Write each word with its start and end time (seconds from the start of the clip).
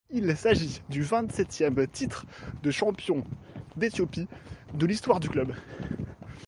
Il 0.09 0.35
s'agit 0.35 0.81
du 0.89 1.03
vingt-septième 1.03 1.85
titre 1.87 2.25
de 2.63 2.71
champion 2.71 3.23
d'Éthiopie 3.77 4.27
de 4.73 4.85
l'histoire 4.87 5.19
du 5.19 5.29
club. 5.29 5.53